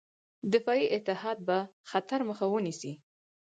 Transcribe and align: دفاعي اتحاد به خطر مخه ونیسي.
دفاعي 0.53 0.85
اتحاد 0.95 1.37
به 1.47 1.59
خطر 1.91 2.19
مخه 2.29 2.45
ونیسي. 2.49 2.93